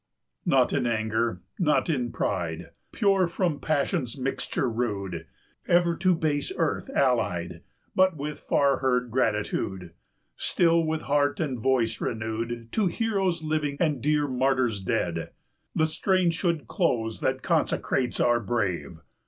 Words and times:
Not 0.47 0.73
in 0.73 0.87
anger, 0.87 1.41
not 1.59 1.87
in 1.87 2.11
pride, 2.11 2.71
Pure 2.91 3.27
from 3.27 3.59
passion's 3.59 4.17
mixture 4.17 4.67
rude, 4.67 5.27
Ever 5.67 5.95
to 5.97 6.15
base 6.15 6.51
earth 6.57 6.89
allied, 6.95 7.61
350 7.93 7.93
But 7.95 8.17
with 8.17 8.39
far 8.39 8.77
heard 8.77 9.11
gratitude, 9.11 9.93
Still 10.35 10.83
with 10.83 11.03
heart 11.03 11.39
and 11.39 11.59
voice 11.59 12.01
renewed, 12.01 12.69
To 12.71 12.87
heroes 12.87 13.43
living 13.43 13.77
and 13.79 14.01
dear 14.01 14.27
martyrs 14.27 14.79
dead, 14.81 15.33
The 15.75 15.85
strain 15.85 16.31
should 16.31 16.67
close 16.67 17.19
that 17.19 17.43
consecrates 17.43 18.19
our 18.19 18.39
brave. 18.39 19.01